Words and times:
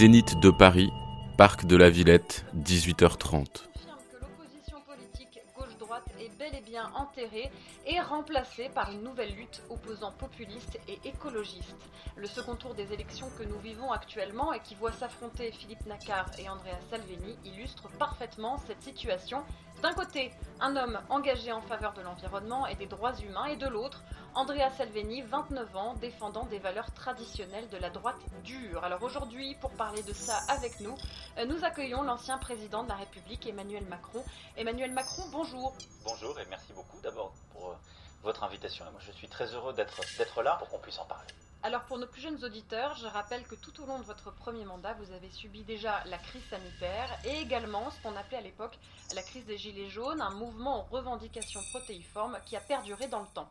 Zénith 0.00 0.40
de 0.40 0.48
Paris, 0.48 0.90
Parc 1.36 1.66
de 1.66 1.76
la 1.76 1.90
Villette, 1.90 2.46
18h30. 2.56 3.44
que 3.44 4.16
l'opposition 4.18 4.78
politique 4.88 5.42
gauche-droite 5.54 6.08
est 6.18 6.34
bel 6.38 6.54
et 6.54 6.62
bien 6.62 6.90
enterrée 6.94 7.50
et 7.86 8.00
remplacée 8.00 8.70
par 8.74 8.90
une 8.92 9.02
nouvelle 9.02 9.34
lutte 9.34 9.62
opposant 9.68 10.12
populistes 10.12 10.80
et 10.88 10.98
écologistes. 11.06 11.76
Le 12.16 12.26
second 12.26 12.54
tour 12.54 12.74
des 12.74 12.94
élections 12.94 13.28
que 13.38 13.42
nous 13.42 13.58
vivons 13.58 13.92
actuellement 13.92 14.54
et 14.54 14.60
qui 14.60 14.74
voit 14.74 14.92
s'affronter 14.92 15.52
Philippe 15.52 15.84
Nacquart 15.84 16.30
et 16.38 16.48
Andrea 16.48 16.80
Salvini 16.88 17.36
illustre 17.44 17.90
parfaitement 17.98 18.56
cette 18.66 18.80
situation. 18.80 19.42
D'un 19.82 19.94
côté, 19.94 20.30
un 20.60 20.76
homme 20.76 21.00
engagé 21.08 21.52
en 21.52 21.62
faveur 21.62 21.94
de 21.94 22.02
l'environnement 22.02 22.66
et 22.66 22.74
des 22.74 22.84
droits 22.84 23.16
humains, 23.16 23.46
et 23.46 23.56
de 23.56 23.66
l'autre, 23.66 24.02
Andrea 24.34 24.68
Salvini, 24.76 25.22
29 25.22 25.74
ans, 25.74 25.94
défendant 25.94 26.44
des 26.44 26.58
valeurs 26.58 26.92
traditionnelles 26.92 27.68
de 27.70 27.78
la 27.78 27.88
droite 27.88 28.20
dure. 28.44 28.84
Alors 28.84 29.02
aujourd'hui, 29.02 29.56
pour 29.58 29.70
parler 29.70 30.02
de 30.02 30.12
ça 30.12 30.38
avec 30.48 30.80
nous, 30.80 30.94
euh, 31.38 31.46
nous 31.46 31.64
accueillons 31.64 32.02
l'ancien 32.02 32.36
président 32.36 32.84
de 32.84 32.90
la 32.90 32.96
République, 32.96 33.46
Emmanuel 33.46 33.84
Macron. 33.86 34.22
Emmanuel 34.58 34.92
Macron, 34.92 35.22
bonjour. 35.32 35.74
Bonjour 36.04 36.38
et 36.38 36.44
merci 36.50 36.74
beaucoup 36.74 37.00
d'abord 37.00 37.32
pour 37.52 37.70
euh, 37.70 37.74
votre 38.22 38.44
invitation. 38.44 38.84
Moi, 38.92 39.00
je 39.00 39.12
suis 39.12 39.28
très 39.28 39.46
heureux 39.54 39.72
d'être 39.72 40.42
là 40.42 40.56
pour 40.58 40.68
qu'on 40.68 40.78
puisse 40.78 40.98
en 40.98 41.06
parler. 41.06 41.32
Alors 41.62 41.82
pour 41.82 41.98
nos 41.98 42.06
plus 42.06 42.22
jeunes 42.22 42.42
auditeurs, 42.42 42.96
je 42.96 43.06
rappelle 43.06 43.42
que 43.42 43.54
tout 43.54 43.82
au 43.82 43.86
long 43.86 43.98
de 43.98 44.04
votre 44.04 44.32
premier 44.32 44.64
mandat, 44.64 44.94
vous 44.94 45.12
avez 45.12 45.30
subi 45.30 45.62
déjà 45.62 46.02
la 46.06 46.16
crise 46.16 46.42
sanitaire 46.48 47.10
et 47.26 47.38
également 47.42 47.90
ce 47.90 48.00
qu'on 48.02 48.16
appelait 48.16 48.38
à 48.38 48.40
l'époque 48.40 48.78
la 49.14 49.22
crise 49.22 49.44
des 49.44 49.58
Gilets 49.58 49.90
jaunes, 49.90 50.22
un 50.22 50.30
mouvement 50.30 50.80
aux 50.80 50.96
revendications 50.96 51.60
protéiformes 51.70 52.38
qui 52.46 52.56
a 52.56 52.60
perduré 52.60 53.08
dans 53.08 53.20
le 53.20 53.26
temps. 53.34 53.50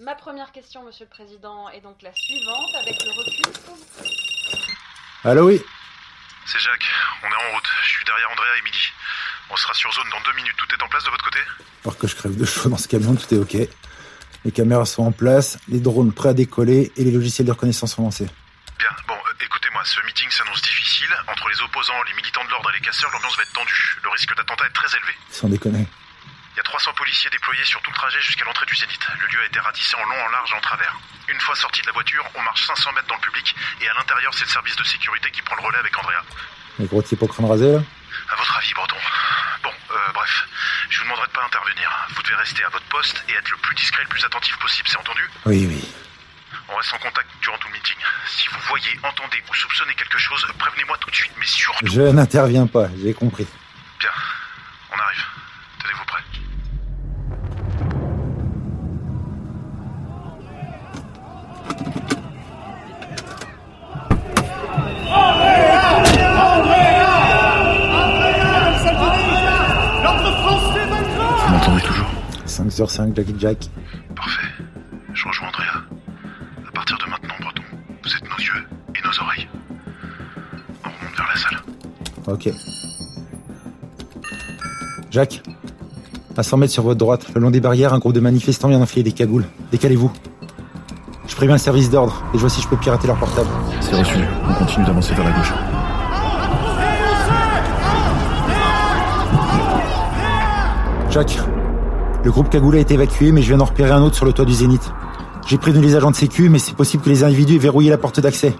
Ma 0.00 0.14
première 0.14 0.50
question, 0.50 0.82
Monsieur 0.82 1.04
le 1.04 1.10
Président, 1.10 1.68
est 1.68 1.82
donc 1.82 2.00
la 2.00 2.14
suivante, 2.14 2.74
avec 2.74 2.96
le 3.04 3.10
recul. 3.10 3.52
Allô, 5.24 5.48
oui 5.48 5.60
C'est 6.46 6.58
Jacques, 6.58 6.90
on 7.22 7.26
est 7.26 7.50
en 7.50 7.54
route. 7.54 7.68
Je 7.82 7.88
suis 7.88 8.04
derrière 8.06 8.30
Andrea 8.30 8.58
et 8.58 8.62
Midi. 8.62 8.78
On 9.50 9.56
sera 9.56 9.74
sur 9.74 9.92
zone 9.92 10.08
dans 10.10 10.20
deux 10.22 10.36
minutes. 10.36 10.56
Tout 10.56 10.74
est 10.74 10.82
en 10.82 10.88
place 10.88 11.04
de 11.04 11.10
votre 11.10 11.24
côté? 11.24 11.40
Alors 11.84 11.98
que 11.98 12.06
je 12.06 12.16
crève 12.16 12.34
de 12.34 12.46
chaud 12.46 12.70
dans 12.70 12.78
ce 12.78 12.88
camion, 12.88 13.14
tout 13.14 13.34
est 13.34 13.38
ok. 13.38 13.68
Les 14.44 14.52
caméras 14.52 14.86
sont 14.86 15.04
en 15.04 15.12
place, 15.12 15.58
les 15.68 15.80
drones 15.80 16.12
prêts 16.12 16.30
à 16.30 16.34
décoller 16.34 16.92
et 16.96 17.04
les 17.04 17.10
logiciels 17.10 17.46
de 17.46 17.52
reconnaissance 17.52 17.94
sont 17.94 18.02
lancés. 18.02 18.28
Bien, 18.78 18.88
bon, 19.06 19.14
euh, 19.14 19.44
écoutez-moi, 19.44 19.82
ce 19.84 20.00
meeting 20.06 20.30
s'annonce 20.30 20.62
difficile. 20.62 21.10
Entre 21.28 21.48
les 21.50 21.60
opposants, 21.60 22.02
les 22.08 22.14
militants 22.14 22.44
de 22.44 22.50
l'ordre 22.50 22.70
et 22.70 22.74
les 22.74 22.80
casseurs, 22.80 23.10
l'ambiance 23.12 23.36
va 23.36 23.42
être 23.42 23.52
tendue. 23.52 23.98
Le 24.02 24.08
risque 24.10 24.34
d'attentat 24.34 24.66
est 24.66 24.72
très 24.72 24.96
élevé. 24.96 25.12
Sans 25.30 25.48
déconner. 25.48 25.86
Il 26.52 26.56
y 26.56 26.60
a 26.60 26.62
300 26.64 26.92
policiers 26.96 27.30
déployés 27.30 27.64
sur 27.64 27.80
tout 27.82 27.90
le 27.90 27.96
trajet 27.96 28.20
jusqu'à 28.22 28.44
l'entrée 28.44 28.66
du 28.66 28.74
Zénith. 28.74 29.00
Le 29.20 29.26
lieu 29.28 29.40
a 29.42 29.46
été 29.46 29.60
ratissé 29.60 29.94
en 29.96 30.04
long, 30.04 30.24
en 30.26 30.30
large 30.30 30.50
et 30.52 30.56
en 30.56 30.60
travers. 30.60 30.98
Une 31.28 31.40
fois 31.40 31.54
sorti 31.54 31.80
de 31.82 31.86
la 31.86 31.92
voiture, 31.92 32.24
on 32.34 32.42
marche 32.42 32.66
500 32.66 32.92
mètres 32.92 33.06
dans 33.08 33.14
le 33.14 33.20
public 33.20 33.54
et 33.80 33.88
à 33.88 33.94
l'intérieur, 33.94 34.32
c'est 34.34 34.44
le 34.46 34.50
service 34.50 34.76
de 34.76 34.84
sécurité 34.84 35.30
qui 35.30 35.42
prend 35.42 35.54
le 35.56 35.62
relais 35.62 35.78
avec 35.78 35.96
Andrea. 35.98 36.22
Les 36.78 36.86
gros 36.86 37.02
types 37.02 37.22
au 37.22 37.28
crâne 37.28 37.46
rasé, 37.46 37.72
là? 37.72 37.82
À 38.32 38.36
votre 38.36 38.56
avis, 38.56 38.72
Breton 38.74 38.96
Bon, 39.62 39.70
euh, 39.92 40.12
bref, 40.12 40.46
je 40.88 40.98
vous 40.98 41.04
demanderai 41.04 41.26
de 41.26 41.32
pas 41.32 41.44
intervenir. 41.44 42.06
Vous 42.14 42.22
devez 42.22 42.36
rester 42.36 42.64
à 42.64 42.68
votre 42.68 42.86
poste 42.86 43.24
et 43.28 43.32
être 43.32 43.50
le 43.50 43.56
plus 43.58 43.74
discret, 43.74 44.02
le 44.02 44.08
plus 44.08 44.24
attentif 44.24 44.56
possible, 44.58 44.88
c'est 44.88 44.98
entendu? 44.98 45.28
Oui, 45.46 45.66
oui. 45.68 45.88
On 46.68 46.76
reste 46.76 46.94
en 46.94 46.98
contact 46.98 47.28
durant 47.42 47.58
tout 47.58 47.68
le 47.68 47.74
meeting. 47.74 47.96
Si 48.26 48.48
vous 48.48 48.60
voyez, 48.68 48.98
entendez 49.02 49.42
ou 49.50 49.54
soupçonnez 49.54 49.94
quelque 49.94 50.18
chose, 50.18 50.46
prévenez-moi 50.58 50.96
tout 50.98 51.10
de 51.10 51.16
suite, 51.16 51.32
mais 51.38 51.46
surtout... 51.46 51.86
Je 51.86 52.02
n'interviens 52.02 52.66
pas, 52.66 52.88
j'ai 53.02 53.12
compris. 53.12 53.46
Bien, 53.98 54.10
on 54.92 54.98
arrive. 55.00 55.24
Tenez-vous 55.80 56.04
prêts. 56.04 56.22
Vous 71.46 71.52
m'entendez 71.52 71.82
toujours 71.82 72.10
5 72.70 72.76
sur 72.76 72.90
5, 72.90 73.16
Jackie 73.16 73.34
Jack. 73.38 73.68
Parfait. 74.14 74.46
Je 75.12 75.26
rejoins 75.26 75.48
Andrea. 75.48 75.82
À 76.68 76.72
partir 76.72 76.96
de 76.98 77.10
maintenant, 77.10 77.34
Breton, 77.40 77.62
vous 78.04 78.10
êtes 78.10 78.22
nos 78.22 78.38
yeux 78.38 78.66
et 78.94 79.06
nos 79.06 79.24
oreilles. 79.24 79.48
On 80.84 80.88
remonte 80.88 81.16
vers 81.16 81.28
la 81.28 81.40
salle. 81.40 81.58
Ok. 82.28 82.50
Jacques, 85.10 85.42
à 86.36 86.42
100 86.44 86.56
mètres 86.58 86.72
sur 86.72 86.84
votre 86.84 86.98
droite, 86.98 87.26
le 87.34 87.40
long 87.40 87.50
des 87.50 87.60
barrières, 87.60 87.92
un 87.92 87.98
groupe 87.98 88.14
de 88.14 88.20
manifestants 88.20 88.68
vient 88.68 88.78
d'enfiler 88.78 89.02
des 89.02 89.12
cagoules. 89.12 89.46
Décalez-vous. 89.72 90.12
Je 91.26 91.34
préviens 91.34 91.56
le 91.56 91.60
service 91.60 91.90
d'ordre 91.90 92.22
et 92.32 92.36
je 92.36 92.40
vois 92.40 92.50
si 92.50 92.60
je 92.60 92.68
peux 92.68 92.76
pirater 92.76 93.08
leur 93.08 93.18
portable. 93.18 93.48
C'est 93.80 93.98
reçu. 93.98 94.18
On 94.48 94.54
continue 94.54 94.86
d'avancer 94.86 95.14
vers 95.14 95.24
la 95.24 95.32
gauche. 95.32 95.52
Jacques, 101.10 101.38
le 102.24 102.30
groupe 102.30 102.50
cagoulé 102.50 102.78
a 102.78 102.80
été 102.82 102.94
évacué, 102.94 103.32
mais 103.32 103.42
je 103.42 103.48
viens 103.48 103.56
d'en 103.56 103.64
repérer 103.64 103.90
un 103.90 104.02
autre 104.02 104.16
sur 104.16 104.26
le 104.26 104.32
toit 104.32 104.44
du 104.44 104.52
Zénith. 104.52 104.92
J'ai 105.46 105.58
prévenu 105.58 105.82
les 105.84 105.96
agents 105.96 106.10
de 106.10 106.16
sécu, 106.16 106.48
mais 106.48 106.58
c'est 106.58 106.76
possible 106.76 107.02
que 107.02 107.08
les 107.08 107.24
individus 107.24 107.56
aient 107.56 107.58
verrouillé 107.58 107.90
la 107.90 107.98
porte 107.98 108.20
d'accès. 108.20 108.54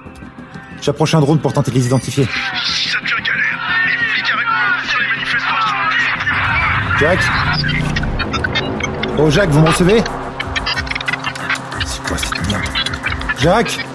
J'approche 0.81 1.15
un 1.15 1.21
drone 1.21 1.39
pour 1.39 1.53
tenter 1.53 1.71
de 1.71 1.77
les 1.77 1.87
identifier. 1.87 2.27
Jacques 6.99 7.21
Oh 9.19 9.31
Jacques, 9.31 9.51
vous 9.51 9.61
me 9.61 9.69
recevez 9.69 10.03
C'est 11.85 12.03
quoi 12.03 12.17
cette 12.17 12.49
merde 12.49 12.65
Jacques 13.39 13.87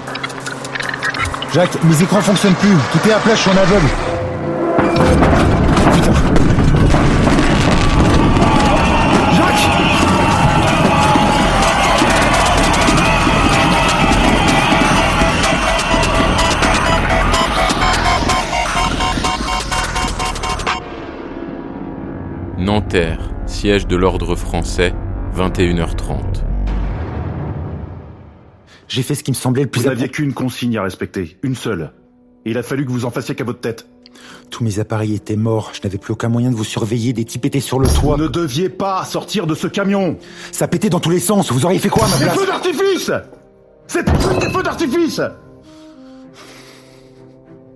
Jacques, 1.53 1.83
mes 1.83 2.01
écrans 2.01 2.21
fonctionnent 2.21 2.55
plus. 2.55 2.75
Tout 2.91 3.09
est 3.09 3.13
à 3.13 3.19
plat, 3.19 3.35
je 3.35 3.41
suis 3.41 3.49
en 3.49 3.57
aveugle. 3.57 4.14
Nanterre, 22.65 23.19
siège 23.45 23.85
de 23.85 23.95
l'ordre 23.95 24.35
français, 24.35 24.91
21h30. 25.35 26.17
J'ai 28.87 29.03
fait 29.03 29.13
ce 29.13 29.23
qui 29.23 29.29
me 29.29 29.35
semblait 29.35 29.61
le 29.65 29.69
plus 29.69 29.81
Vous 29.81 29.87
n'aviez 29.87 30.09
qu'une 30.09 30.33
consigne 30.33 30.75
à 30.79 30.81
respecter, 30.81 31.37
une 31.43 31.53
seule. 31.53 31.91
Et 32.43 32.49
il 32.49 32.57
a 32.57 32.63
fallu 32.63 32.83
que 32.83 32.89
vous 32.89 33.05
en 33.05 33.11
fassiez 33.11 33.35
qu'à 33.35 33.43
votre 33.43 33.59
tête. 33.59 33.85
Tous 34.49 34.63
mes 34.63 34.79
appareils 34.79 35.13
étaient 35.13 35.35
morts, 35.35 35.73
je 35.75 35.81
n'avais 35.83 35.99
plus 35.99 36.13
aucun 36.13 36.27
moyen 36.27 36.49
de 36.49 36.55
vous 36.55 36.63
surveiller, 36.63 37.13
des 37.13 37.23
types 37.23 37.45
étaient 37.45 37.59
sur 37.59 37.77
le 37.77 37.87
toit. 37.87 38.15
Vous 38.15 38.23
ne 38.23 38.27
deviez 38.27 38.69
pas 38.69 39.05
sortir 39.05 39.45
de 39.45 39.53
ce 39.53 39.67
camion 39.67 40.17
Ça 40.51 40.67
pétait 40.67 40.89
dans 40.89 40.99
tous 40.99 41.11
les 41.11 41.19
sens, 41.19 41.51
vous 41.51 41.65
auriez 41.65 41.77
fait 41.77 41.89
quoi 41.89 42.07
ma 42.07 42.17
Des 42.17 42.23
place 42.23 42.35
feux 42.35 42.47
d'artifice 42.47 43.11
C'est 43.85 44.05
des 44.05 44.49
feux 44.49 44.63
d'artifice 44.63 45.21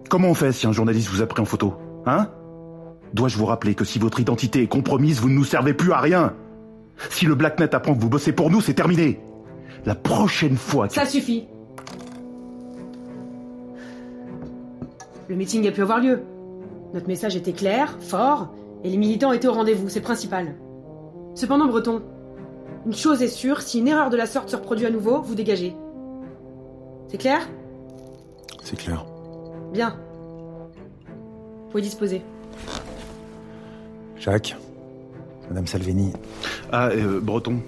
Comment 0.10 0.30
on 0.30 0.34
fait 0.34 0.52
si 0.52 0.66
un 0.66 0.72
journaliste 0.72 1.10
vous 1.10 1.22
a 1.22 1.28
pris 1.28 1.44
en 1.44 1.46
photo 1.46 1.76
Hein? 2.08 2.30
Dois-je 3.14 3.38
vous 3.38 3.46
rappeler 3.46 3.76
que 3.76 3.86
si 3.86 4.00
votre 4.00 4.20
identité 4.20 4.62
est 4.62 4.68
compromise, 4.68 5.20
vous 5.20 5.30
ne 5.30 5.36
nous 5.36 5.44
servez 5.44 5.74
plus 5.74 5.92
à 5.92 6.00
rien? 6.00 6.34
Si 7.10 7.26
le 7.26 7.36
Blacknet 7.36 7.74
apprend 7.74 7.96
que 7.96 8.00
vous 8.02 8.10
bossez 8.10 8.34
pour 8.34 8.50
nous, 8.50 8.62
c'est 8.62 8.74
terminé 8.74 9.20
La 9.86 9.96
prochaine 9.96 10.58
fois 10.58 10.88
que... 10.88 10.94
Ça 10.94 11.06
suffit. 11.06 11.48
Le 15.28 15.36
meeting 15.36 15.68
a 15.68 15.72
pu 15.72 15.82
avoir 15.82 16.00
lieu. 16.00 16.22
Notre 16.94 17.08
message 17.08 17.36
était 17.36 17.54
clair, 17.54 17.96
fort, 18.00 18.54
et 18.84 18.90
les 18.90 18.98
militants 18.98 19.32
étaient 19.32 19.48
au 19.48 19.54
rendez-vous, 19.54 19.90
c'est 19.90 20.02
principal. 20.02 20.56
Cependant, 21.36 21.68
Breton, 21.68 22.02
une 22.86 22.96
chose 22.96 23.22
est 23.22 23.28
sûre, 23.28 23.62
si 23.62 23.80
une 23.80 23.88
erreur 23.88 24.10
de 24.10 24.18
la 24.18 24.26
sorte 24.26 24.50
se 24.50 24.56
reproduit 24.56 24.86
à 24.86 24.90
nouveau, 24.90 25.22
vous 25.22 25.36
dégagez. 25.36 25.76
C'est 27.08 27.18
clair? 27.18 27.48
C'est 28.64 28.78
clair. 28.78 29.06
Bien. 29.72 29.96
Vous 31.64 31.70
pouvez 31.70 31.84
disposer. 31.84 32.24
Jacques, 34.20 34.56
Madame 35.48 35.68
Salvini, 35.68 36.14
Ah, 36.72 36.90
euh, 36.90 37.20
Breton, 37.22 37.62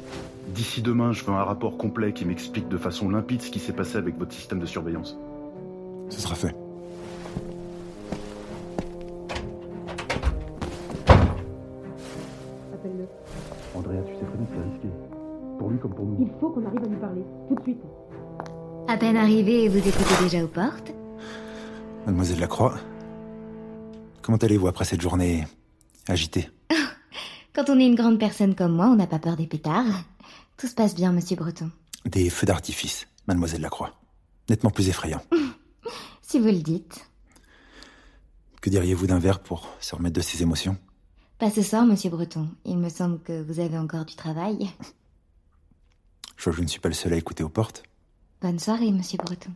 d'ici 0.49 0.81
demain, 0.81 1.11
je 1.13 1.23
veux 1.23 1.31
un 1.33 1.43
rapport 1.43 1.77
complet 1.77 2.13
qui 2.13 2.25
m'explique 2.25 2.67
de 2.67 2.77
façon 2.77 3.09
limpide 3.09 3.41
ce 3.41 3.49
qui 3.51 3.59
s'est 3.59 3.73
passé 3.73 3.97
avec 3.97 4.17
votre 4.17 4.33
système 4.33 4.59
de 4.59 4.65
surveillance. 4.65 5.17
ce 6.09 6.19
sera 6.19 6.35
fait. 6.35 6.53
Appelle-le. 12.73 13.07
Andrea, 13.75 14.01
tu 14.05 14.13
sais 14.13 14.25
très 14.25 14.37
bien 14.37 14.45
que 14.45 14.51
c'est 14.55 14.71
risqué. 14.71 14.87
Pour 15.59 15.69
lui 15.69 15.77
comme 15.79 15.93
pour 15.93 16.05
nous. 16.05 16.17
Il 16.19 16.29
faut 16.39 16.49
qu'on 16.49 16.65
arrive 16.65 16.83
à 16.83 16.87
lui 16.87 16.97
parler, 16.97 17.21
tout 17.49 17.55
de 17.55 17.61
suite. 17.61 17.81
À 18.87 18.97
peine 18.97 19.17
arrivé, 19.17 19.67
vous 19.69 19.77
écoutez 19.77 20.23
déjà 20.23 20.43
aux 20.43 20.47
portes 20.47 20.91
Mademoiselle 22.05 22.39
Lacroix, 22.39 22.73
comment 24.23 24.37
allez-vous 24.39 24.67
après 24.67 24.85
cette 24.85 25.01
journée? 25.01 25.45
Agitée 26.07 26.49
Quand 27.53 27.69
on 27.69 27.79
est 27.79 27.85
une 27.85 27.95
grande 27.95 28.19
personne 28.19 28.55
comme 28.55 28.75
moi, 28.75 28.87
on 28.87 28.95
n'a 28.95 29.07
pas 29.07 29.19
peur 29.19 29.35
des 29.35 29.47
pétards. 29.47 30.03
Tout 30.57 30.67
se 30.67 30.75
passe 30.75 30.95
bien, 30.95 31.11
monsieur 31.11 31.35
Breton. 31.35 31.71
Des 32.05 32.29
feux 32.29 32.45
d'artifice, 32.45 33.07
Mademoiselle 33.27 33.61
Lacroix. 33.61 33.93
Nettement 34.49 34.71
plus 34.71 34.89
effrayant. 34.89 35.21
Si 36.21 36.39
vous 36.39 36.45
le 36.45 36.61
dites. 36.61 37.05
Que 38.61 38.69
diriez-vous 38.69 39.07
d'un 39.07 39.19
verre 39.19 39.41
pour 39.41 39.67
se 39.81 39.93
remettre 39.95 40.15
de 40.15 40.21
ses 40.21 40.41
émotions? 40.41 40.77
Pas 41.39 41.51
ce 41.51 41.61
soir, 41.61 41.85
monsieur 41.85 42.09
Breton. 42.09 42.47
Il 42.63 42.77
me 42.77 42.87
semble 42.87 43.19
que 43.19 43.41
vous 43.41 43.59
avez 43.59 43.77
encore 43.77 44.05
du 44.05 44.15
travail. 44.15 44.69
Je 46.37 46.43
vois 46.45 46.53
que 46.53 46.57
je 46.57 46.61
ne 46.61 46.67
suis 46.67 46.79
pas 46.79 46.87
le 46.87 46.95
seul 46.95 47.11
à 47.11 47.17
écouter 47.17 47.43
aux 47.43 47.49
portes. 47.49 47.83
Bonne 48.41 48.59
soirée, 48.59 48.91
monsieur 48.91 49.17
Breton. 49.17 49.51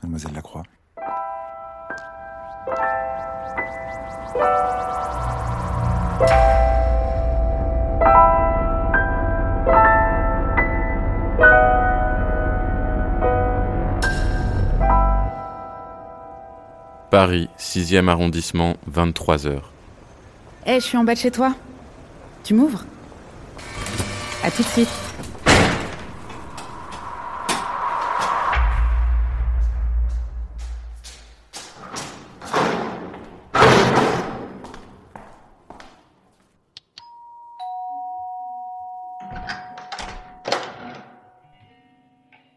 Mademoiselle 0.00 0.34
Lacroix. 0.34 0.62
Paris, 17.14 17.48
6e 17.60 18.08
arrondissement, 18.08 18.74
23h. 18.90 19.60
Eh, 20.66 20.74
je 20.74 20.84
suis 20.84 20.98
en 20.98 21.04
bas 21.04 21.14
de 21.14 21.20
chez 21.20 21.30
toi. 21.30 21.54
Tu 22.42 22.54
m'ouvres? 22.54 22.84
À 24.42 24.50
tout 24.50 24.64
de 24.64 24.66
suite. 24.66 24.88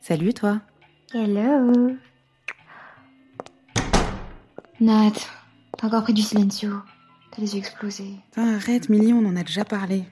Salut 0.01 0.33
toi. 0.33 0.61
Hello. 1.13 1.95
Nat, 4.79 5.11
t'as 5.77 5.87
encore 5.87 6.03
pris 6.03 6.13
du 6.13 6.21
silencio. 6.21 6.69
T'as 7.31 7.41
les 7.41 7.53
yeux 7.53 7.59
explosés. 7.59 8.13
Arrête, 8.35 8.89
Milly, 8.89 9.13
on 9.13 9.25
en 9.25 9.35
a 9.35 9.43
déjà 9.43 9.65
parlé. 9.65 10.03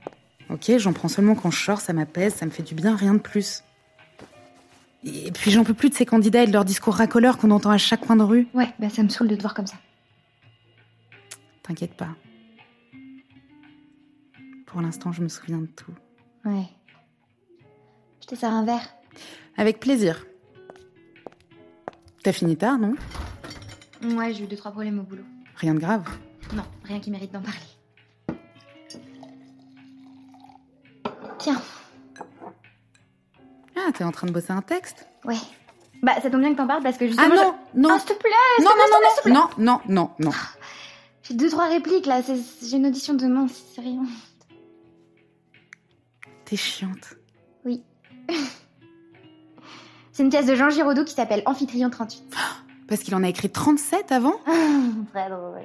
Ok, 0.49 0.71
j'en 0.77 0.93
prends 0.93 1.07
seulement 1.07 1.35
quand 1.35 1.51
je 1.51 1.63
sors, 1.63 1.81
ça 1.81 1.93
m'apaise, 1.93 2.35
ça 2.35 2.45
me 2.45 2.51
fait 2.51 2.63
du 2.63 2.75
bien, 2.75 2.95
rien 2.95 3.13
de 3.13 3.19
plus. 3.19 3.63
Et 5.03 5.31
puis 5.31 5.51
j'en 5.51 5.63
peux 5.63 5.73
plus 5.73 5.89
de 5.89 5.93
ces 5.93 6.05
candidats 6.05 6.43
et 6.43 6.47
de 6.47 6.51
leurs 6.51 6.65
discours 6.65 6.95
racoleurs 6.95 7.37
qu'on 7.37 7.51
entend 7.51 7.69
à 7.69 7.77
chaque 7.77 8.01
coin 8.01 8.15
de 8.15 8.23
rue. 8.23 8.47
Ouais, 8.53 8.73
bah 8.79 8.89
ça 8.89 9.03
me 9.03 9.09
saoule 9.09 9.27
de 9.27 9.35
te 9.35 9.41
voir 9.41 9.53
comme 9.53 9.67
ça. 9.67 9.77
T'inquiète 11.61 11.93
pas. 11.93 12.09
Pour 14.65 14.81
l'instant, 14.81 15.11
je 15.11 15.21
me 15.21 15.29
souviens 15.29 15.59
de 15.59 15.67
tout. 15.67 15.93
Ouais. 16.43 16.67
Je 18.21 18.27
te 18.27 18.35
sers 18.35 18.51
un 18.51 18.65
verre. 18.65 18.95
Avec 19.57 19.79
plaisir. 19.79 20.25
T'as 22.23 22.33
fini 22.33 22.57
tard, 22.57 22.79
non? 22.79 22.95
Ouais, 24.13 24.33
j'ai 24.33 24.43
eu 24.43 24.47
deux, 24.47 24.55
trois 24.57 24.71
problèmes 24.71 24.99
au 24.99 25.03
boulot. 25.03 25.23
Rien 25.55 25.73
de 25.73 25.79
grave. 25.79 26.03
Non, 26.53 26.63
rien 26.83 26.99
qui 26.99 27.09
mérite 27.11 27.31
d'en 27.31 27.41
parler. 27.41 27.59
Tiens, 31.39 31.61
Ah, 33.75 33.91
t'es 33.93 34.03
en 34.03 34.11
train 34.11 34.27
de 34.27 34.31
bosser 34.31 34.51
un 34.51 34.61
texte 34.61 35.07
ouais. 35.25 35.35
Bah, 36.01 36.13
ça 36.21 36.29
tombe 36.29 36.41
bien 36.41 36.51
que 36.51 36.57
t'en 36.57 36.67
parles 36.67 36.83
parce 36.83 36.97
que 36.97 37.05
Ah 37.05 37.07
justement. 37.07 37.35
non, 37.35 37.55
non. 37.75 37.89
Ah, 37.91 37.99
s'il 37.99 38.07
te 38.09 38.13
plaît, 38.19 38.29
non, 38.59 38.65
te 38.69 38.73
plaît, 38.73 38.83
non, 38.91 38.97
s'il 38.97 38.97
te 38.97 38.99
plaît, 38.99 39.09
s'il 39.09 39.17
te 39.17 39.21
plaît. 39.23 39.33
non, 39.33 39.49
non, 39.57 39.79
non, 39.87 40.09
non, 40.09 40.11
non. 40.19 40.31
J'ai 41.23 41.33
deux, 41.33 41.49
trois 41.49 41.67
répliques 41.67 42.05
là, 42.05 42.21
j'ai 42.61 42.77
une 42.77 42.85
audition 42.87 43.13
demain, 43.15 43.47
c'est 43.73 43.81
rien. 43.81 44.03
T'es 46.45 46.57
chiante. 46.57 47.15
Oui. 47.63 47.83
c'est 50.11 50.21
une 50.23 50.29
pièce 50.29 50.45
de 50.45 50.53
Jean 50.55 50.69
Giraudoux 50.69 51.05
qui 51.05 51.13
s'appelle 51.13 51.41
Amphitryon 51.47 51.89
38. 51.89 52.35
Parce 52.87 53.01
qu'il 53.01 53.15
en 53.15 53.23
a 53.23 53.29
écrit 53.29 53.49
37 53.49 54.11
avant 54.11 54.35
Très 55.11 55.29
drôle. 55.29 55.61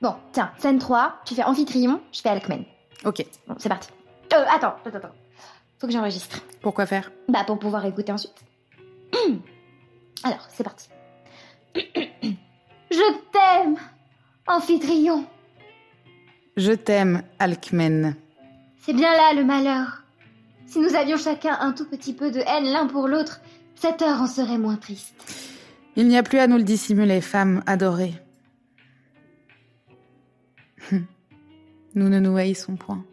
Bon, 0.00 0.14
tiens, 0.32 0.50
scène 0.58 0.78
3, 0.78 1.20
tu 1.24 1.34
fais 1.34 1.44
Amphitryon, 1.44 2.00
je 2.12 2.20
fais 2.20 2.28
Alcmen. 2.28 2.64
Ok. 3.04 3.24
Bon, 3.46 3.54
c'est 3.58 3.68
parti. 3.68 3.88
Euh, 4.32 4.44
attends, 4.48 4.74
attends, 4.84 4.98
attends. 4.98 5.14
Faut 5.78 5.86
que 5.86 5.92
j'enregistre. 5.92 6.40
Pourquoi 6.60 6.86
faire? 6.86 7.10
Bah, 7.28 7.44
pour 7.46 7.58
pouvoir 7.58 7.84
écouter 7.86 8.12
ensuite. 8.12 8.44
Alors, 10.24 10.46
c'est 10.52 10.64
parti. 10.64 10.88
Je 11.74 13.14
t'aime, 13.32 13.76
Amphitryon. 14.46 15.24
Je 16.56 16.72
t'aime, 16.72 17.22
Alcmen. 17.38 18.16
C'est 18.78 18.92
bien 18.92 19.12
là 19.12 19.32
le 19.34 19.44
malheur. 19.44 20.02
Si 20.66 20.78
nous 20.78 20.94
avions 20.94 21.16
chacun 21.16 21.56
un 21.60 21.72
tout 21.72 21.86
petit 21.86 22.12
peu 22.12 22.30
de 22.30 22.40
haine 22.40 22.66
l'un 22.66 22.86
pour 22.86 23.08
l'autre, 23.08 23.40
cette 23.74 24.02
heure 24.02 24.20
en 24.20 24.26
serait 24.26 24.58
moins 24.58 24.76
triste. 24.76 25.43
Il 25.96 26.08
n'y 26.08 26.18
a 26.18 26.24
plus 26.24 26.38
à 26.38 26.48
nous 26.48 26.56
le 26.56 26.64
dissimuler, 26.64 27.20
femme 27.20 27.62
adorée. 27.66 28.14
Nous 31.94 32.08
ne 32.08 32.18
nous 32.18 32.36
haïssons 32.36 32.74
point. 32.74 33.04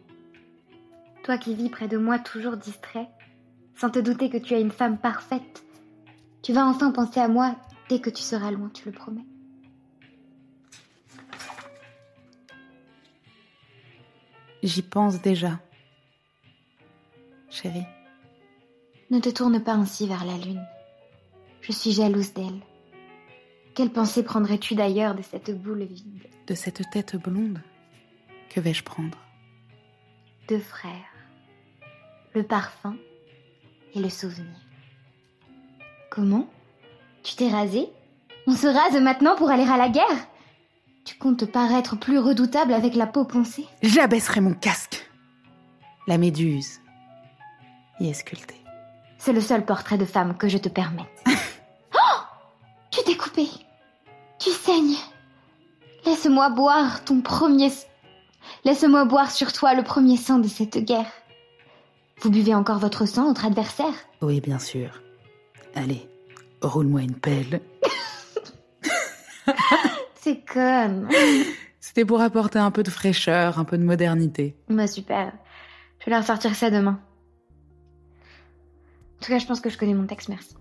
Toi 1.22 1.38
qui 1.38 1.54
vis 1.54 1.68
près 1.68 1.86
de 1.86 1.96
moi 1.96 2.18
toujours 2.18 2.56
distrait, 2.56 3.08
sans 3.76 3.90
te 3.90 4.00
douter 4.00 4.28
que 4.28 4.38
tu 4.38 4.54
as 4.54 4.58
une 4.58 4.72
femme 4.72 4.98
parfaite, 4.98 5.64
tu 6.42 6.52
vas 6.52 6.66
enfin 6.66 6.90
penser 6.90 7.20
à 7.20 7.28
moi 7.28 7.54
dès 7.88 8.00
que 8.00 8.10
tu 8.10 8.22
seras 8.22 8.50
loin, 8.50 8.68
tu 8.74 8.86
le 8.86 8.92
promets. 8.92 9.24
J'y 14.64 14.82
pense 14.82 15.22
déjà. 15.22 15.60
Chérie, 17.48 17.86
Ne 19.10 19.20
te 19.20 19.28
tourne 19.28 19.62
pas 19.62 19.74
ainsi 19.74 20.08
vers 20.08 20.24
la 20.24 20.36
lune. 20.36 20.64
Je 21.60 21.70
suis 21.70 21.92
jalouse 21.92 22.32
d'elle. 22.32 22.60
Quelle 23.74 23.90
pensée 23.90 24.22
prendrais-tu 24.22 24.74
d'ailleurs 24.74 25.14
de 25.14 25.22
cette 25.22 25.50
boule 25.50 25.84
vide 25.84 26.28
de 26.46 26.54
cette 26.54 26.82
tête 26.90 27.16
blonde, 27.16 27.60
que 28.50 28.60
vais-je 28.60 28.82
prendre? 28.82 29.16
Deux 30.48 30.58
frères. 30.58 30.92
Le 32.34 32.42
parfum 32.42 32.96
et 33.94 34.00
le 34.00 34.08
souvenir. 34.08 34.56
Comment? 36.10 36.48
Tu 37.22 37.36
t'es 37.36 37.48
rasé? 37.48 37.88
On 38.46 38.54
se 38.54 38.66
rase 38.66 39.00
maintenant 39.00 39.36
pour 39.36 39.50
aller 39.50 39.62
à 39.62 39.76
la 39.76 39.88
guerre? 39.88 40.26
Tu 41.04 41.16
comptes 41.16 41.46
paraître 41.46 41.96
plus 41.96 42.18
redoutable 42.18 42.74
avec 42.74 42.94
la 42.94 43.06
peau 43.06 43.24
poncée? 43.24 43.66
J'abaisserai 43.82 44.40
mon 44.40 44.54
casque. 44.54 45.08
La 46.06 46.18
méduse 46.18 46.80
y 48.00 48.08
est 48.08 48.14
sculptée. 48.14 48.60
C'est 49.18 49.32
le 49.32 49.40
seul 49.40 49.64
portrait 49.64 49.98
de 49.98 50.04
femme 50.04 50.36
que 50.36 50.48
je 50.48 50.58
te 50.58 50.68
permette. 50.68 51.06
oh 51.94 52.20
Tu 52.90 53.00
t'es 53.04 53.16
coupé 53.16 53.46
saignes. 54.62 54.96
Laisse-moi 56.04 56.50
boire 56.50 57.04
ton 57.04 57.20
premier... 57.20 57.70
Laisse-moi 58.64 59.04
boire 59.04 59.30
sur 59.30 59.52
toi 59.52 59.74
le 59.74 59.82
premier 59.82 60.16
sang 60.16 60.38
de 60.38 60.48
cette 60.48 60.78
guerre. 60.78 61.10
Vous 62.20 62.30
buvez 62.30 62.54
encore 62.54 62.78
votre 62.78 63.06
sang, 63.06 63.26
notre 63.26 63.44
adversaire 63.44 63.94
Oui, 64.20 64.40
bien 64.40 64.58
sûr. 64.58 65.02
Allez, 65.74 66.08
roule-moi 66.60 67.02
une 67.02 67.16
pelle. 67.16 67.60
C'est 70.14 70.44
conne. 70.44 71.08
C'était 71.80 72.04
pour 72.04 72.20
apporter 72.20 72.58
un 72.60 72.70
peu 72.70 72.84
de 72.84 72.90
fraîcheur, 72.90 73.58
un 73.58 73.64
peu 73.64 73.76
de 73.78 73.84
modernité. 73.84 74.56
Bah 74.68 74.86
super. 74.86 75.32
Je 75.98 76.06
vais 76.06 76.12
leur 76.12 76.24
sortir 76.24 76.54
ça 76.54 76.70
demain. 76.70 77.00
En 79.18 79.24
tout 79.24 79.30
cas, 79.30 79.38
je 79.38 79.46
pense 79.46 79.60
que 79.60 79.70
je 79.70 79.78
connais 79.78 79.94
mon 79.94 80.06
texte, 80.06 80.28
merci. 80.28 80.54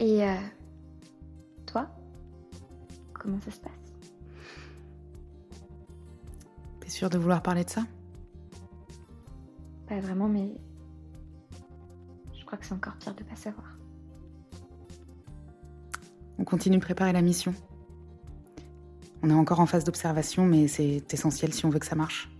Et 0.00 0.24
euh, 0.24 0.34
Comment 3.18 3.40
ça 3.40 3.50
se 3.50 3.60
passe 3.60 3.72
T'es 6.80 6.88
sûre 6.88 7.10
de 7.10 7.18
vouloir 7.18 7.42
parler 7.42 7.64
de 7.64 7.70
ça 7.70 7.82
Pas 9.86 10.00
vraiment, 10.00 10.28
mais 10.28 10.52
je 12.38 12.44
crois 12.44 12.58
que 12.58 12.64
c'est 12.64 12.74
encore 12.74 12.94
pire 12.96 13.14
de 13.14 13.24
pas 13.24 13.36
savoir. 13.36 13.76
On 16.38 16.44
continue 16.44 16.78
de 16.78 16.82
préparer 16.82 17.12
la 17.12 17.22
mission. 17.22 17.52
On 19.22 19.30
est 19.30 19.34
encore 19.34 19.58
en 19.60 19.66
phase 19.66 19.84
d'observation, 19.84 20.46
mais 20.46 20.68
c'est 20.68 21.02
essentiel 21.12 21.52
si 21.52 21.66
on 21.66 21.70
veut 21.70 21.80
que 21.80 21.86
ça 21.86 21.96
marche. 21.96 22.30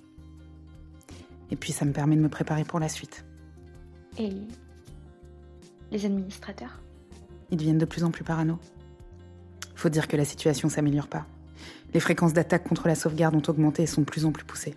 Et 1.50 1.56
puis 1.56 1.73
ça 1.73 1.85
me 1.85 1.92
permet 1.92 2.14
de 2.14 2.20
me 2.20 2.28
préparer 2.28 2.64
pour 2.64 2.78
la 2.78 2.88
suite. 2.88 3.25
Et 4.18 4.32
les 5.90 6.04
administrateurs 6.06 6.80
Ils 7.50 7.56
deviennent 7.56 7.78
de 7.78 7.85
plus 7.85 8.04
en 8.04 8.11
plus 8.11 8.25
parano. 8.25 8.58
Faut 9.78 9.90
dire 9.90 10.08
que 10.08 10.16
la 10.16 10.25
situation 10.25 10.68
s'améliore 10.68 11.06
pas. 11.06 11.25
Les 11.94 12.00
fréquences 12.00 12.32
d'attaque 12.32 12.64
contre 12.68 12.88
la 12.88 12.97
sauvegarde 12.97 13.37
ont 13.37 13.42
augmenté 13.47 13.85
et 13.85 13.87
sont 13.87 14.00
de 14.00 14.06
plus 14.06 14.25
en 14.25 14.32
plus 14.32 14.44
poussées. 14.44 14.76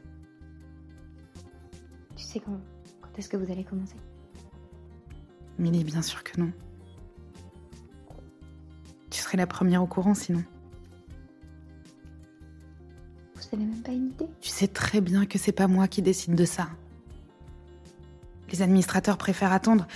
Tu 2.15 2.23
sais 2.23 2.39
quand, 2.39 2.61
quand 3.01 3.09
est-ce 3.17 3.27
que 3.27 3.35
vous 3.35 3.51
allez 3.51 3.63
commencer? 3.63 3.95
Millie, 5.57 5.83
bien 5.83 6.03
sûr 6.03 6.23
que 6.23 6.39
non. 6.39 6.51
Tu 9.09 9.21
serais 9.21 9.39
la 9.39 9.47
première 9.47 9.81
au 9.81 9.87
courant 9.87 10.13
sinon. 10.13 10.43
Vous 13.33 13.41
avez 13.53 13.65
même 13.65 13.81
pas 13.81 13.93
une 13.93 14.11
idée? 14.11 14.29
Tu 14.39 14.49
sais 14.49 14.67
très 14.67 15.01
bien 15.01 15.25
que 15.25 15.39
c'est 15.39 15.51
pas 15.51 15.67
moi 15.67 15.87
qui 15.87 16.03
décide 16.03 16.35
de 16.35 16.45
ça. 16.45 16.69
Les 18.51 18.61
administrateurs 18.61 19.17
préfèrent 19.17 19.51
attendre. 19.51 19.87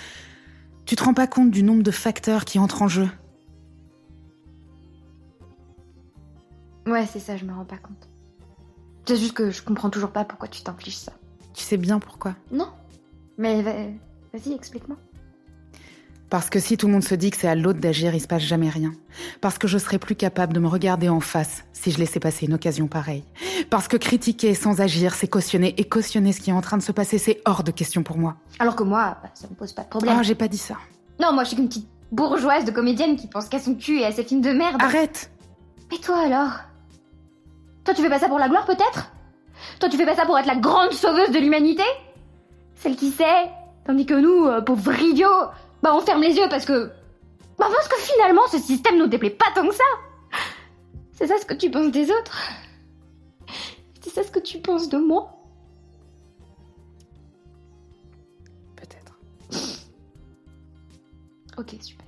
Tu 0.84 0.96
te 0.96 1.04
rends 1.04 1.14
pas 1.14 1.28
compte 1.28 1.52
du 1.52 1.62
nombre 1.62 1.84
de 1.84 1.92
facteurs 1.92 2.44
qui 2.44 2.58
entrent 2.58 2.82
en 2.82 2.88
jeu. 2.88 3.08
Ouais, 6.96 7.06
c'est 7.06 7.18
ça, 7.20 7.36
je 7.36 7.44
me 7.44 7.52
rends 7.52 7.66
pas 7.66 7.76
compte. 7.76 8.08
C'est 9.06 9.16
juste 9.16 9.34
que 9.34 9.50
je 9.50 9.60
comprends 9.62 9.90
toujours 9.90 10.10
pas 10.12 10.24
pourquoi 10.24 10.48
tu 10.48 10.62
t'infliges 10.62 10.96
ça. 10.96 11.12
Tu 11.52 11.62
sais 11.62 11.76
bien 11.76 11.98
pourquoi. 11.98 12.34
Non. 12.50 12.68
Mais 13.36 13.60
va- 13.60 13.72
vas-y, 14.32 14.54
explique-moi. 14.54 14.96
Parce 16.30 16.48
que 16.48 16.58
si 16.58 16.78
tout 16.78 16.86
le 16.86 16.94
monde 16.94 17.04
se 17.04 17.14
dit 17.14 17.30
que 17.30 17.36
c'est 17.36 17.48
à 17.48 17.54
l'autre 17.54 17.80
d'agir, 17.80 18.14
il 18.14 18.20
se 18.20 18.26
passe 18.26 18.42
jamais 18.42 18.70
rien. 18.70 18.92
Parce 19.42 19.58
que 19.58 19.68
je 19.68 19.76
serais 19.76 19.98
plus 19.98 20.16
capable 20.16 20.54
de 20.54 20.58
me 20.58 20.68
regarder 20.68 21.10
en 21.10 21.20
face 21.20 21.64
si 21.74 21.90
je 21.92 21.98
laissais 21.98 22.18
passer 22.18 22.46
une 22.46 22.54
occasion 22.54 22.86
pareille. 22.88 23.24
Parce 23.68 23.88
que 23.88 23.98
critiquer 23.98 24.54
sans 24.54 24.80
agir, 24.80 25.14
c'est 25.14 25.28
cautionner. 25.28 25.74
Et 25.78 25.84
cautionner 25.84 26.32
ce 26.32 26.40
qui 26.40 26.48
est 26.48 26.54
en 26.54 26.62
train 26.62 26.78
de 26.78 26.82
se 26.82 26.92
passer, 26.92 27.18
c'est 27.18 27.42
hors 27.44 27.62
de 27.62 27.72
question 27.72 28.02
pour 28.02 28.16
moi. 28.16 28.36
Alors 28.58 28.74
que 28.74 28.82
moi, 28.84 29.18
bah, 29.22 29.28
ça 29.34 29.46
me 29.48 29.54
pose 29.54 29.74
pas 29.74 29.84
de 29.84 29.88
problème. 29.88 30.16
Ah, 30.18 30.22
j'ai 30.22 30.34
pas 30.34 30.48
dit 30.48 30.56
ça. 30.58 30.76
Non, 31.20 31.34
moi 31.34 31.44
je 31.44 31.48
suis 31.48 31.56
qu'une 31.56 31.68
petite 31.68 31.88
bourgeoise 32.10 32.64
de 32.64 32.70
comédienne 32.70 33.16
qui 33.16 33.26
pense 33.26 33.50
qu'à 33.50 33.60
son 33.60 33.74
cul 33.74 33.98
et 34.00 34.04
à 34.06 34.12
ses 34.12 34.24
films 34.24 34.40
de 34.40 34.50
merde. 34.52 34.80
Arrête 34.82 35.30
Mais 35.92 35.98
toi 35.98 36.18
alors? 36.24 36.52
Toi 37.86 37.94
tu 37.94 38.02
fais 38.02 38.10
pas 38.10 38.18
ça 38.18 38.28
pour 38.28 38.40
la 38.40 38.48
gloire 38.48 38.66
peut-être? 38.66 39.12
Toi 39.78 39.88
tu 39.88 39.96
fais 39.96 40.04
pas 40.04 40.16
ça 40.16 40.26
pour 40.26 40.36
être 40.36 40.46
la 40.46 40.56
grande 40.56 40.92
sauveuse 40.92 41.30
de 41.30 41.38
l'humanité? 41.38 41.84
Celle 42.74 42.96
qui 42.96 43.10
sait 43.10 43.48
Tandis 43.84 44.04
que 44.04 44.14
nous, 44.14 44.46
euh, 44.46 44.60
pauvres 44.60 45.00
idiots, 45.00 45.46
bah 45.80 45.94
on 45.94 46.00
ferme 46.00 46.20
les 46.20 46.34
yeux 46.36 46.48
parce 46.50 46.64
que... 46.64 46.90
Bah 47.56 47.68
parce 47.72 47.86
que 47.86 47.96
finalement 48.00 48.42
ce 48.50 48.58
système 48.58 48.98
nous 48.98 49.06
déplaît 49.06 49.30
pas 49.30 49.46
tant 49.54 49.66
que 49.66 49.72
ça. 49.74 49.84
C'est 51.12 51.28
ça 51.28 51.38
ce 51.38 51.46
que 51.46 51.54
tu 51.54 51.70
penses 51.70 51.92
des 51.92 52.10
autres? 52.10 52.36
C'est 54.02 54.10
ça 54.10 54.24
ce 54.24 54.32
que 54.32 54.40
tu 54.40 54.58
penses 54.58 54.88
de 54.88 54.98
moi? 54.98 55.38
Peut-être. 58.74 59.20
Ok, 61.56 61.76
super. 61.80 62.06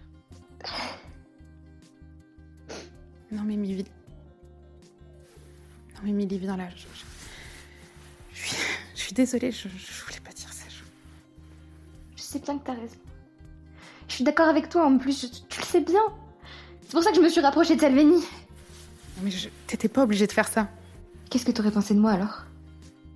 Non 3.30 3.42
mais 3.44 3.56
Milly... 3.56 3.84
Non 5.98 6.04
mais 6.04 6.12
Milly, 6.12 6.38
viens 6.38 6.56
là. 6.56 6.68
Je, 6.74 6.82
je- 6.82 8.34
je 8.34 8.46
suis... 8.48 8.56
je 8.94 9.00
suis 9.00 9.12
désolée, 9.14 9.50
je, 9.52 9.68
voulais 9.68 10.20
pas 10.24 10.32
dire 10.32 10.52
ça. 10.52 10.64
je- 10.68 12.22
sais 12.22 12.38
bien 12.40 12.58
que 12.58 12.64
t'as 12.66 12.74
raison. 12.74 12.96
Je 14.08 14.14
suis 14.14 14.24
d'accord 14.24 14.48
avec 14.48 14.68
toi 14.68 14.86
en 14.86 14.96
plus, 14.98 15.30
tu 15.48 15.60
le 15.60 15.66
sais 15.66 15.80
bien. 15.80 16.00
C'est 16.82 16.92
pour 16.92 17.02
ça 17.02 17.10
que 17.10 17.16
je 17.16 17.20
me 17.22 17.28
suis 17.28 17.40
rapprochée 17.40 17.76
de 17.76 17.80
Salveni. 17.80 18.16
Non, 18.20 19.22
mais 19.24 19.30
t'étais 19.66 19.88
pas 19.88 20.02
obligée 20.04 20.26
de 20.26 20.32
faire 20.32 20.48
ça. 20.48 20.68
Qu'est-ce 21.30 21.44
que 21.44 21.52
t'aurais 21.52 21.70
pensé 21.70 21.94
de 21.94 22.00
moi 22.00 22.12
alors? 22.12 22.44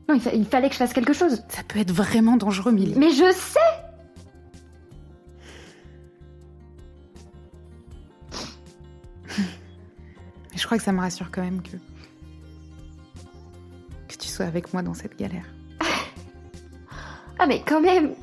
Non, 0.08 0.14
il, 0.16 0.20
fa- 0.20 0.32
il 0.34 0.44
fallait 0.44 0.68
que 0.68 0.74
je 0.74 0.78
fasse 0.78 0.92
quelque 0.92 1.12
chose. 1.14 1.42
Ça 1.48 1.62
peut 1.62 1.78
être 1.78 1.92
vraiment 1.92 2.36
dangereux, 2.36 2.72
Milly. 2.72 2.94
Mais 2.96 3.10
je 3.10 3.32
sais 3.32 3.60
Mais 10.50 10.58
je 10.58 10.64
crois 10.66 10.78
que 10.78 10.84
ça 10.84 10.92
me 10.92 11.00
rassure 11.00 11.30
quand 11.30 11.42
même 11.42 11.62
que. 11.62 11.76
Avec 14.42 14.72
moi 14.72 14.82
dans 14.82 14.94
cette 14.94 15.18
galère. 15.18 15.46
Ah 17.38 17.46
mais 17.46 17.62
quand 17.66 17.80
même 17.80 18.14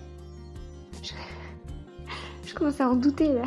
je 2.45 2.53
commence 2.53 2.79
à 2.81 2.89
en 2.89 2.95
douter 2.95 3.33
là. 3.33 3.43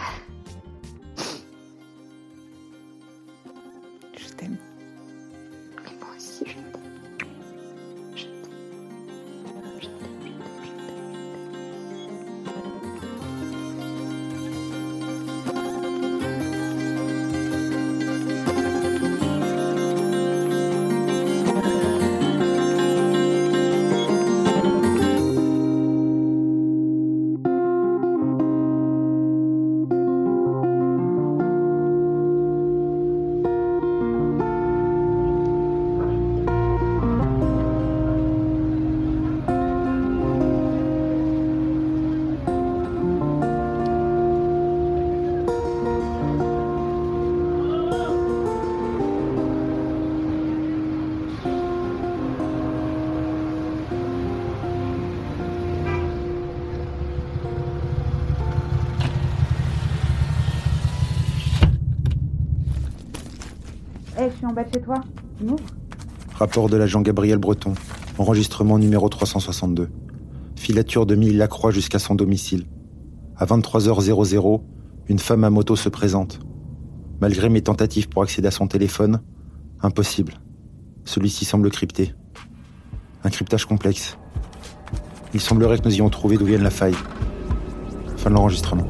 En 64.45 64.53
bas 64.53 64.65
de 64.65 64.73
chez 64.73 64.81
toi. 64.81 65.01
Rapport 66.35 66.69
de 66.69 66.77
l'agent 66.77 67.03
Gabriel 67.03 67.39
Breton. 67.39 67.75
Enregistrement 68.19 68.79
numéro 68.79 69.09
362. 69.09 69.89
Filature 70.57 71.07
de 71.07 71.15
Mille 71.15 71.39
Lacroix 71.39 71.71
jusqu'à 71.71 71.99
son 71.99 72.15
domicile. 72.15 72.67
À 73.37 73.47
23h00, 73.47 74.63
une 75.09 75.19
femme 75.19 75.45
à 75.45 75.51
moto 75.51 75.77
se 75.77 75.89
présente. 75.89 76.41
Malgré 77.21 77.49
mes 77.49 77.63
tentatives 77.63 78.09
pour 78.09 78.23
accéder 78.23 78.49
à 78.49 78.53
son 78.53 78.67
téléphone, 78.67 79.21
impossible. 79.81 80.35
Celui-ci 81.05 81.45
semble 81.45 81.71
crypté. 81.71 82.15
Un 83.25 83.31
cryptage 83.31 83.65
complexe. 83.65 84.19
Il 85.35 85.41
semblerait 85.41 85.79
que 85.79 85.85
nous 85.89 85.95
ayons 85.95 86.11
trouvé 86.11 86.37
d'où 86.37 86.45
vienne 86.45 86.63
la 86.63 86.71
faille. 86.71 86.97
Fin 88.17 88.31
de 88.31 88.35
l'enregistrement. 88.35 88.87